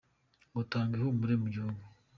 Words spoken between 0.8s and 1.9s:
ihumure mu gihugu!